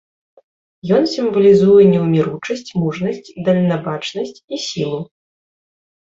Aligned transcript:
Ён 0.97 1.03
сімвалізуе 1.15 1.83
неўміручасць, 1.91 2.65
мужнасць, 2.85 3.31
дальнабачнасць 3.51 4.35
і 4.35 4.55
сілу. 4.67 4.99